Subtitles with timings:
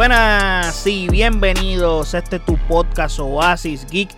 [0.00, 4.08] Buenas y bienvenidos este tu podcast Oasis Geek.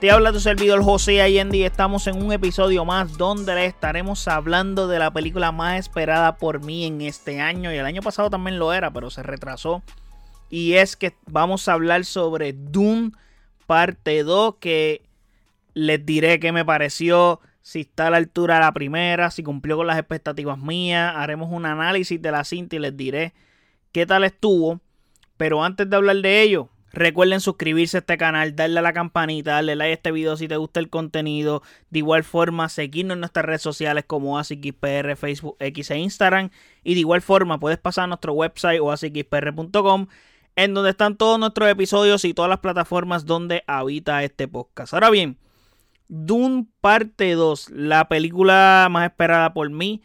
[0.00, 4.26] Te habla tu servidor José Allende y estamos en un episodio más donde le estaremos
[4.26, 8.28] hablando de la película más esperada por mí en este año y el año pasado
[8.28, 9.84] también lo era, pero se retrasó.
[10.48, 13.12] Y es que vamos a hablar sobre Doom
[13.68, 15.02] parte 2 que
[15.74, 19.76] les diré qué me pareció, si está a la altura de la primera, si cumplió
[19.76, 23.32] con las expectativas mías, haremos un análisis de la cinta y les diré
[23.92, 24.80] qué tal estuvo.
[25.40, 29.52] Pero antes de hablar de ello, recuerden suscribirse a este canal, darle a la campanita,
[29.52, 31.62] darle like a este video si te gusta el contenido.
[31.88, 36.50] De igual forma, seguirnos en nuestras redes sociales como ASIXPR, Facebook, X e Instagram.
[36.84, 40.08] Y de igual forma, puedes pasar a nuestro website o asixpr.com
[40.56, 44.92] en donde están todos nuestros episodios y todas las plataformas donde habita este podcast.
[44.92, 45.38] Ahora bien,
[46.08, 50.02] Dune parte 2, la película más esperada por mí.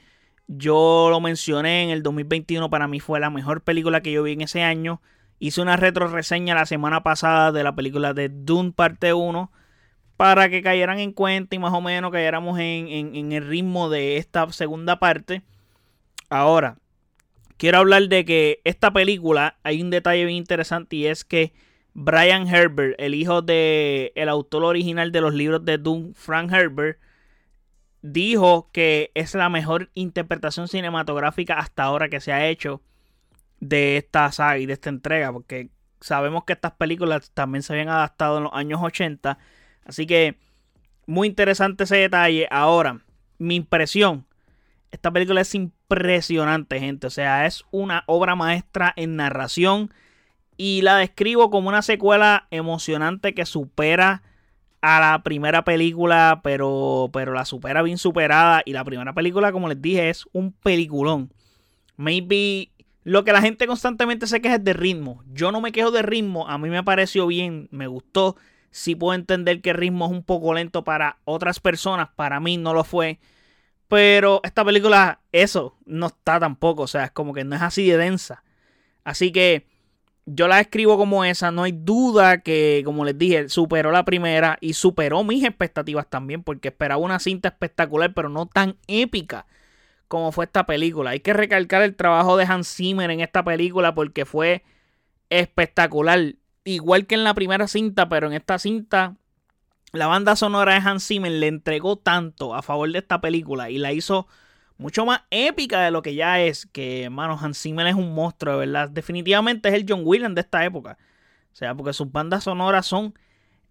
[0.48, 4.32] Yo lo mencioné en el 2021, para mí fue la mejor película que yo vi
[4.32, 5.02] en ese año.
[5.40, 9.52] Hice una retro reseña la semana pasada de la película de Dune parte 1
[10.18, 14.18] para que cayeran en cuenta y más o menos cayéramos en, en el ritmo de
[14.18, 15.42] esta segunda parte.
[16.30, 16.78] Ahora,
[17.58, 21.54] quiero hablar de que esta película hay un detalle bien interesante y es que
[21.94, 27.00] Brian Herbert, el hijo del el autor original de los libros de Dune, Frank Herbert,
[28.02, 32.82] dijo que es la mejor interpretación cinematográfica hasta ahora que se ha hecho
[33.70, 35.70] de esta saga y de esta entrega, porque
[36.02, 39.38] sabemos que estas películas también se habían adaptado en los años 80,
[39.86, 40.38] así que
[41.06, 42.48] muy interesante ese detalle.
[42.52, 43.02] Ahora,
[43.38, 44.26] mi impresión,
[44.92, 49.92] esta película es impresionante, gente, o sea, es una obra maestra en narración
[50.58, 54.24] y la describo como una secuela emocionante que supera
[54.82, 58.62] a la primera película, pero, pero la supera bien superada.
[58.66, 61.32] Y la primera película, como les dije, es un peliculón.
[61.98, 62.70] Maybe
[63.06, 65.24] lo que la gente constantemente se queja es de ritmo.
[65.32, 68.36] Yo no me quejo de ritmo, a mí me pareció bien, me gustó.
[68.72, 72.58] Sí puedo entender que el ritmo es un poco lento para otras personas, para mí
[72.58, 73.20] no lo fue.
[73.88, 77.88] Pero esta película, eso, no está tampoco, o sea, es como que no es así
[77.88, 78.44] de densa.
[79.04, 79.68] Así que
[80.26, 84.58] yo la escribo como esa, no hay duda que, como les dije, superó la primera
[84.62, 89.46] y superó mis expectativas también, porque esperaba una cinta espectacular, pero no tan épica
[90.08, 91.12] como fue esta película.
[91.12, 94.64] Hay que recalcar el trabajo de Hans Zimmer en esta película porque fue
[95.30, 96.36] espectacular.
[96.64, 99.16] Igual que en la primera cinta, pero en esta cinta,
[99.92, 103.78] la banda sonora de Hans Zimmer le entregó tanto a favor de esta película y
[103.78, 104.28] la hizo
[104.78, 106.66] mucho más épica de lo que ya es.
[106.66, 108.90] Que, hermano, Hans Zimmer es un monstruo, de verdad.
[108.90, 110.98] Definitivamente es el John Williams de esta época.
[111.54, 113.14] O sea, porque sus bandas sonoras son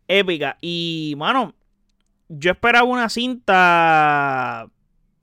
[0.09, 0.57] épicas.
[0.61, 1.55] Y, mano,
[2.29, 4.69] yo esperaba una cinta.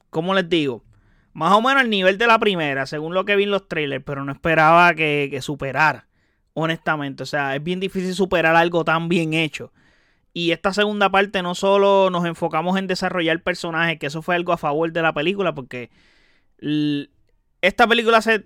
[0.10, 0.84] ¿Cómo les digo?
[1.34, 4.04] Más o menos al nivel de la primera, según lo que vi en los trailers,
[4.04, 6.08] pero no esperaba que, superara,
[6.54, 7.24] honestamente.
[7.24, 9.72] O sea, es bien difícil superar algo tan bien hecho.
[10.34, 14.54] Y esta segunda parte no solo nos enfocamos en desarrollar personajes, que eso fue algo
[14.54, 15.90] a favor de la película, porque
[17.62, 18.44] esta película se,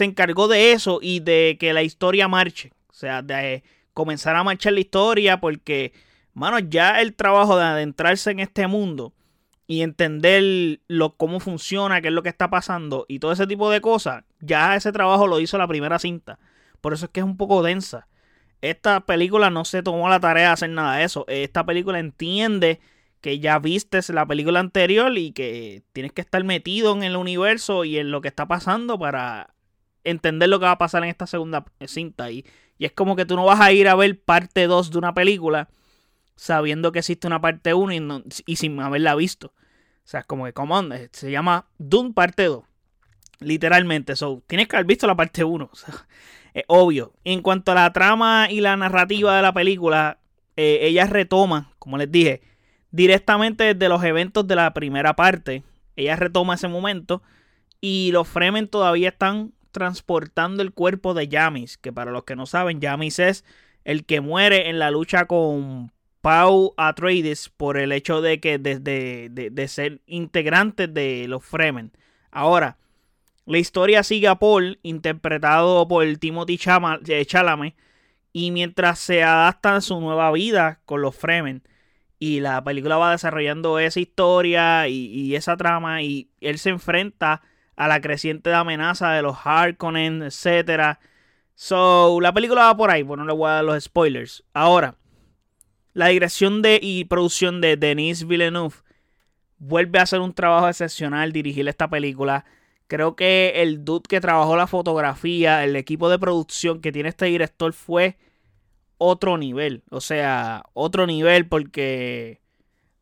[0.00, 2.72] encargó de eso y de que la historia marche.
[2.88, 3.62] O sea, de
[3.94, 5.92] comenzar a marchar la historia, porque,
[6.34, 9.14] mano, ya el trabajo de adentrarse en este mundo
[9.72, 13.70] y entender lo, cómo funciona, qué es lo que está pasando y todo ese tipo
[13.70, 16.38] de cosas, ya ese trabajo lo hizo la primera cinta.
[16.80, 18.08] Por eso es que es un poco densa
[18.62, 21.24] esta película no se tomó la tarea de hacer nada de eso.
[21.28, 22.80] Esta película entiende
[23.20, 27.84] que ya vistes la película anterior y que tienes que estar metido en el universo
[27.84, 29.54] y en lo que está pasando para
[30.04, 32.30] entender lo que va a pasar en esta segunda cinta.
[32.30, 32.46] Y,
[32.78, 35.12] y es como que tú no vas a ir a ver parte 2 de una
[35.12, 35.68] película
[36.36, 39.52] sabiendo que existe una parte 1 y, sin haberla visto.
[40.04, 42.64] O sea, es como que, on, se llama Doom parte 2.
[43.40, 45.64] Literalmente, so, tienes que haber visto la parte 1.
[45.72, 46.06] O sea,
[46.54, 47.14] es obvio.
[47.24, 50.18] En cuanto a la trama y la narrativa de la película,
[50.56, 52.42] eh, ella retoma, como les dije,
[52.90, 55.62] directamente desde los eventos de la primera parte.
[55.96, 57.22] Ella retoma ese momento
[57.80, 62.46] y los Fremen todavía están transportando el cuerpo de Yamis, que para los que no
[62.46, 63.44] saben, Yamis es
[63.84, 65.90] el que muere en la lucha con
[66.22, 71.92] Pau Atreides por el hecho de que desde de, ser integrante de los Fremen.
[72.30, 72.78] Ahora,
[73.44, 76.58] la historia sigue a Paul, interpretado por Timothy
[77.08, 77.74] eh, Chalamet,
[78.32, 81.64] y mientras se adapta a su nueva vida con los Fremen,
[82.20, 87.42] y la película va desarrollando esa historia y, esa trama, y él se enfrenta
[87.74, 90.98] a la creciente amenaza de los Harkonnen, etc.
[91.56, 94.44] So, la película va por ahí, bueno, no le voy a dar los spoilers.
[94.54, 94.94] Ahora,
[95.92, 98.76] la dirección de y producción de Denis Villeneuve
[99.58, 102.44] vuelve a hacer un trabajo excepcional dirigir esta película
[102.92, 107.24] Creo que el dude que trabajó la fotografía, el equipo de producción que tiene este
[107.24, 108.18] director fue
[108.98, 109.82] otro nivel.
[109.88, 112.42] O sea, otro nivel porque,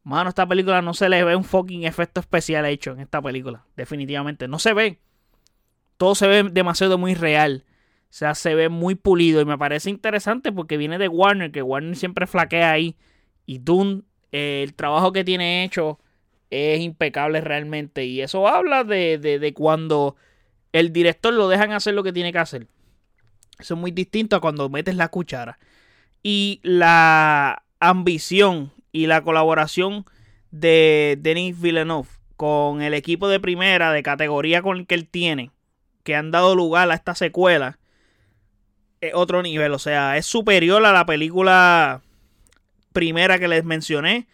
[0.04, 3.64] mano, esta película no se le ve un fucking efecto especial hecho en esta película.
[3.75, 4.46] Definitivamente.
[4.46, 5.00] No se ve.
[5.96, 7.64] Todo se ve demasiado muy real.
[8.11, 11.62] O sea, se ve muy pulido y me parece interesante porque viene de Warner, que
[11.62, 12.97] Warner siempre flaquea ahí.
[13.47, 14.03] Y Dune,
[14.33, 16.01] eh, el trabajo que tiene hecho
[16.51, 18.05] es impecable realmente.
[18.07, 20.17] Y eso habla de, de, cuando
[20.73, 22.67] el director lo dejan hacer lo que tiene que hacer.
[23.61, 25.61] Eso es muy distinto a cuando metes la cuchara.
[26.23, 30.05] Y la ambición y la colaboración
[30.51, 35.51] de Denis Villeneuve con el equipo de primera de categoría con el que él tiene,
[36.03, 37.79] que han dado lugar a esta secuela,
[39.00, 39.73] es otro nivel.
[39.73, 42.02] O sea, es superior a la película
[42.93, 44.26] primera que les mencioné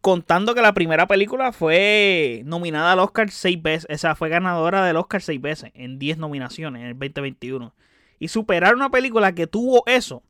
[0.00, 4.84] contando que la primera película fue nominada al Oscar seis veces, o sea, fue ganadora
[4.84, 7.74] del Oscar seis veces, en 10 nominaciones en el 2021.
[8.18, 10.22] Y superar una película que tuvo eso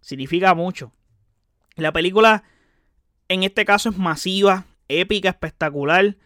[0.00, 0.92] significa mucho.
[1.76, 2.44] La película,
[3.28, 6.16] en este caso, es masiva, épica, espectacular.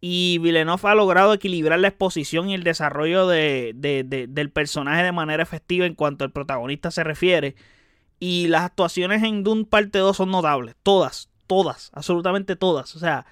[0.00, 5.42] Y Villeneuve ha logrado equilibrar la exposición y el desarrollo de, del personaje de manera
[5.42, 7.56] efectiva en cuanto al protagonista se refiere.
[8.20, 12.94] Y las actuaciones en Dune Parte 2 son notables, todas, todas, absolutamente todas.
[12.94, 13.26] O sea,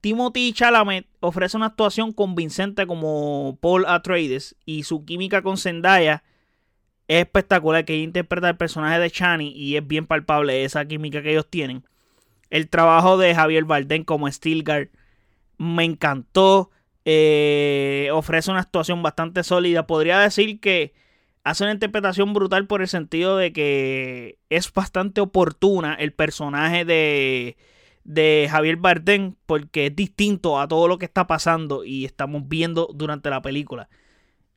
[0.00, 6.22] Timothy Chalamet ofrece una actuación convincente como Paul Atreides y su química con Zendaya
[7.08, 11.22] es espectacular, que ella interpreta el personaje de Chani y es bien palpable esa química
[11.22, 11.84] que ellos tienen.
[12.50, 14.90] El trabajo de Javier Bardem como Stilgar
[15.58, 16.70] me encantó.
[17.04, 19.86] Eh, ofrece una actuación bastante sólida.
[19.86, 20.94] Podría decir que
[21.44, 27.56] hace una interpretación brutal por el sentido de que es bastante oportuna el personaje de,
[28.04, 32.88] de Javier Bardem porque es distinto a todo lo que está pasando y estamos viendo
[32.94, 33.88] durante la película.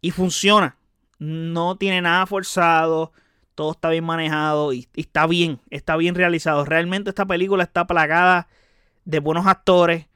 [0.01, 0.77] Y funciona.
[1.19, 3.13] No tiene nada forzado.
[3.55, 5.59] Todo está bien manejado y, y está bien.
[5.69, 6.65] Está bien realizado.
[6.65, 8.47] Realmente esta película está plagada
[9.05, 10.10] de buenos actores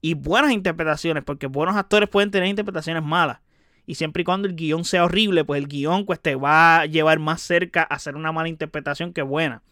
[0.00, 1.24] y buenas interpretaciones.
[1.24, 3.40] Porque buenos actores pueden tener interpretaciones malas.
[3.86, 6.86] Y siempre y cuando el guion sea horrible, pues el guion pues, te va a
[6.86, 9.62] llevar más cerca a hacer una mala interpretación que buena.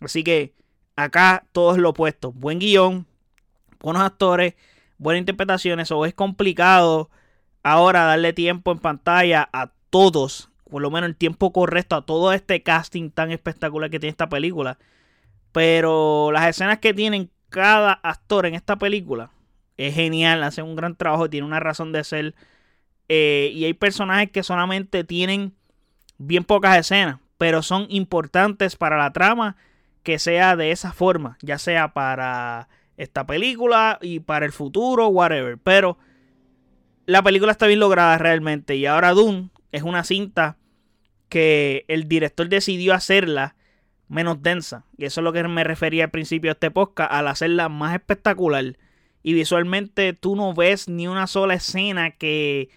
[0.00, 0.54] Así que
[0.96, 2.32] acá todo es lo opuesto.
[2.32, 3.06] Buen guion,
[3.80, 4.54] buenos actores,
[4.98, 5.90] buenas interpretaciones.
[5.90, 7.10] O es complicado
[7.62, 12.32] ahora darle tiempo en pantalla a todos, por lo menos el tiempo correcto a todo
[12.32, 14.78] este casting tan espectacular que tiene esta película.
[15.52, 19.30] Pero las escenas que tienen cada actor en esta película
[19.86, 22.34] es genial, hacen un gran trabajo, tiene una razón de ser
[23.08, 25.52] eh, y hay personajes que solamente tienen
[26.18, 29.56] bien pocas escenas, pero son importantes para la trama
[30.02, 35.58] que sea de esa forma, ya sea para esta película y para el futuro, whatever.
[35.58, 35.98] Pero
[37.06, 40.56] la película está bien lograda realmente y ahora Dune es una cinta
[41.28, 43.56] que el director decidió hacerla
[44.08, 44.84] menos densa.
[44.96, 47.94] Y eso es lo que me refería al principio de este podcast, al hacerla más
[47.94, 48.76] espectacular.
[49.22, 52.70] Y visualmente tú no ves ni una sola escena que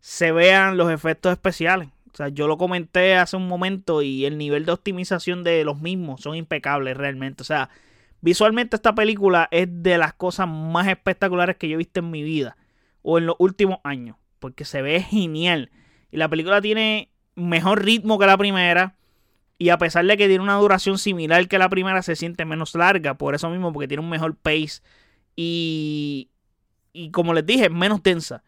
[0.00, 1.88] se vean los efectos especiales.
[2.12, 5.80] O sea, yo lo comenté hace un momento y el nivel de optimización de los
[5.80, 7.42] mismos son impecables realmente.
[7.42, 7.70] O sea,
[8.20, 12.22] visualmente esta película es de las cosas más espectaculares que yo he visto en mi
[12.22, 12.56] vida
[13.02, 14.16] o en los últimos años.
[14.38, 15.70] Porque se ve genial.
[16.10, 18.94] Y la película tiene mejor ritmo que la primera.
[19.58, 22.74] Y a pesar de que tiene una duración similar que la primera, se siente menos
[22.74, 23.14] larga.
[23.14, 24.80] Por eso mismo, porque tiene un mejor pace.
[25.40, 26.30] Y,
[26.92, 28.42] y como les dije, menos tensa.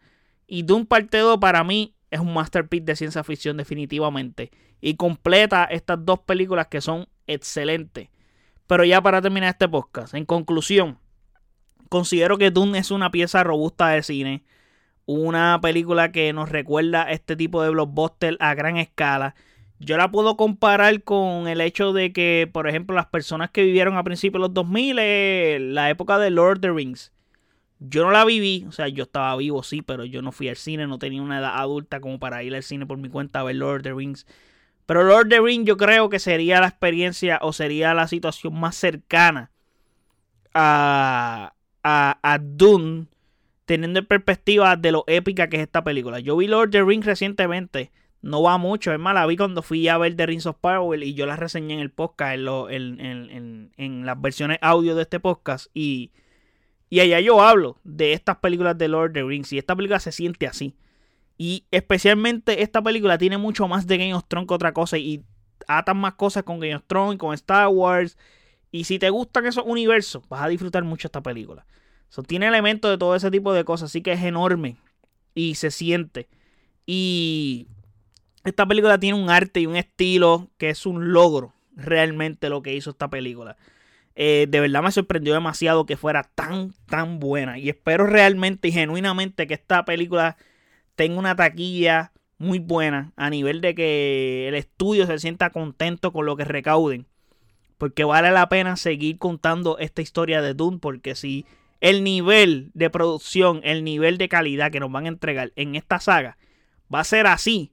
[0.45, 4.51] Y Doom Parte 2 para mí es un masterpiece de ciencia ficción definitivamente.
[4.81, 8.09] Y completa estas dos películas que son excelentes.
[8.67, 10.97] Pero ya para terminar este podcast, en conclusión,
[11.87, 14.43] considero que Doom es una pieza robusta de cine.
[15.05, 19.35] Una película que nos recuerda este tipo de blockbuster a gran escala.
[19.83, 23.97] Yo la puedo comparar con el hecho de que, por ejemplo, las personas que vivieron
[23.97, 27.11] a principios de los 2000, eh, la época de Lord of the Rings,
[27.79, 30.55] yo no la viví, o sea, yo estaba vivo, sí, pero yo no fui al
[30.55, 33.43] cine, no tenía una edad adulta como para ir al cine por mi cuenta a
[33.43, 34.27] ver Lord of the Rings.
[34.85, 38.59] Pero Lord of the Rings yo creo que sería la experiencia o sería la situación
[38.59, 39.49] más cercana
[40.53, 43.07] a, a, a Dune,
[43.65, 46.19] teniendo en perspectiva de lo épica que es esta película.
[46.19, 49.61] Yo vi Lord of the Rings recientemente, no va mucho, es más, la vi cuando
[49.61, 52.37] fui a ver The Rings of Power y yo la reseñé en el podcast,
[52.69, 56.11] en, en, en las versiones audio de este podcast y
[56.91, 60.01] y allá yo hablo de estas películas de Lord of the Rings y esta película
[60.01, 60.75] se siente así.
[61.37, 65.23] Y especialmente esta película tiene mucho más de Game of Thrones que otra cosa y
[65.69, 68.17] atan más cosas con Game of Thrones, con Star Wars.
[68.71, 71.65] Y si te gustan esos universos, vas a disfrutar mucho esta película.
[72.09, 74.75] So, tiene elementos de todo ese tipo de cosas, así que es enorme.
[75.33, 76.27] y se siente.
[76.85, 77.67] Y
[78.43, 82.75] esta película tiene un arte y un estilo que es un logro realmente lo que
[82.75, 83.57] hizo esta película.
[84.15, 87.57] Eh, de verdad me sorprendió demasiado que fuera tan, tan buena.
[87.57, 90.37] Y espero realmente y genuinamente que esta película
[90.95, 96.25] tenga una taquilla muy buena a nivel de que el estudio se sienta contento con
[96.25, 97.05] lo que recauden.
[97.77, 100.79] Porque vale la pena seguir contando esta historia de Dune.
[100.79, 101.45] Porque si
[101.79, 105.99] el nivel de producción, el nivel de calidad que nos van a entregar en esta
[105.99, 106.37] saga
[106.93, 107.71] va a ser así,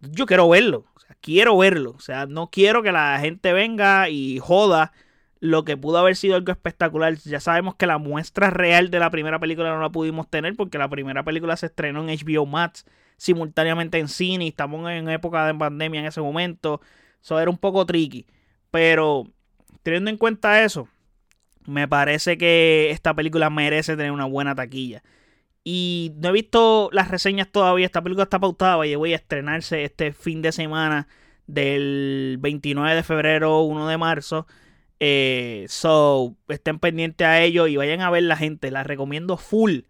[0.00, 0.86] yo quiero verlo.
[0.94, 1.92] O sea, quiero verlo.
[1.92, 4.92] O sea, no quiero que la gente venga y joda
[5.40, 7.14] lo que pudo haber sido algo espectacular.
[7.16, 10.78] Ya sabemos que la muestra real de la primera película no la pudimos tener porque
[10.78, 12.84] la primera película se estrenó en HBO Max
[13.20, 16.80] simultáneamente en cine estamos en época de pandemia en ese momento.
[17.22, 18.26] Eso era un poco tricky.
[18.70, 19.26] Pero
[19.82, 20.88] teniendo en cuenta eso,
[21.66, 25.02] me parece que esta película merece tener una buena taquilla.
[25.64, 27.86] Y no he visto las reseñas todavía.
[27.86, 31.08] Esta película está pautada y voy a estrenarse este fin de semana
[31.46, 34.46] del 29 de febrero, 1 de marzo.
[35.00, 38.70] Eh, so, estén pendientes a ello y vayan a ver la gente.
[38.70, 39.80] La recomiendo full.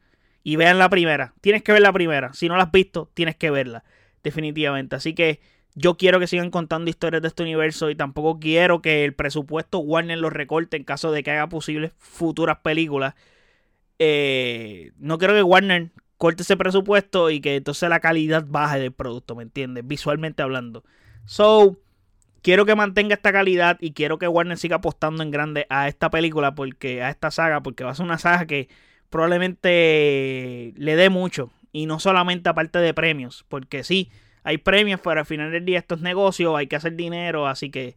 [0.43, 1.35] Y vean la primera.
[1.41, 2.33] Tienes que ver la primera.
[2.33, 3.85] Si no la has visto, tienes que verla.
[4.23, 4.97] Definitivamente.
[4.97, 5.41] Así que
[5.75, 9.79] yo quiero que sigan contando historias de este universo y tampoco quiero que el presupuesto
[9.79, 13.15] Warner lo recorte en caso de que haga posibles futuras películas.
[14.02, 18.92] Eh, no quiero que Warner corte ese presupuesto y que entonces la calidad baje del
[18.92, 19.87] producto, ¿me entiendes?
[19.87, 20.85] Visualmente hablando.
[21.26, 21.78] So,
[22.42, 26.11] quiero que mantenga esta calidad y quiero que Warner siga apostando en grande a esta
[26.11, 28.69] película, porque a esta saga, porque va a ser una saga que
[29.11, 31.52] probablemente le dé mucho.
[31.71, 34.11] Y no solamente aparte de premios, porque sí,
[34.42, 37.71] hay premios, pero al final del día esto es negocio, hay que hacer dinero, así
[37.71, 37.97] que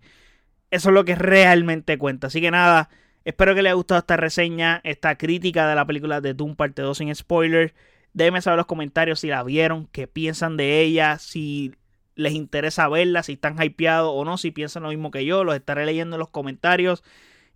[0.69, 2.27] eso es lo que realmente cuenta.
[2.27, 2.89] Así que nada,
[3.25, 6.81] Espero que les haya gustado esta reseña, esta crítica de la película de Doom parte
[6.81, 7.73] 2 sin spoiler.
[8.13, 11.73] Déjenme saber en los comentarios si la vieron, qué piensan de ella, si
[12.15, 15.55] les interesa verla, si están hypeados o no, si piensan lo mismo que yo, los
[15.55, 17.03] estaré leyendo en los comentarios.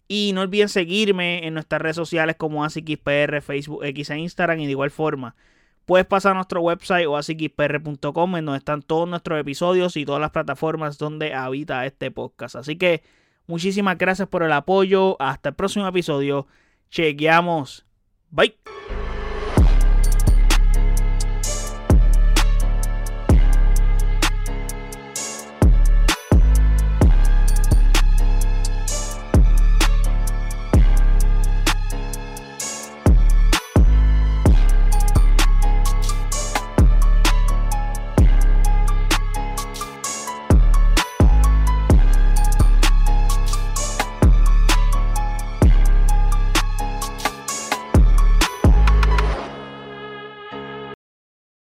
[0.07, 4.59] Y no olviden seguirme en nuestras redes sociales como AsiXPR, Facebook, X e Instagram.
[4.61, 5.35] Y de igual forma,
[5.85, 10.21] puedes pasar a nuestro website o asixpr.com en donde están todos nuestros episodios y todas
[10.21, 12.55] las plataformas donde habita este podcast.
[12.55, 13.03] Así que
[13.47, 15.19] Muchísimas gracias por el apoyo.
[15.21, 16.47] Hasta el próximo episodio.
[16.89, 17.85] Chequeamos.
[18.29, 18.57] Bye.